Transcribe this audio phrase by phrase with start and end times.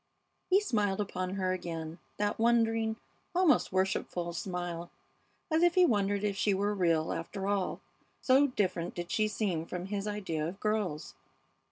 [0.49, 2.95] He smiled upon her again, that wondering,
[3.35, 4.89] almost worshipful smile,
[5.51, 7.81] as if he wondered if she were real, after all,
[8.19, 11.13] so different did she seem from his idea of girls.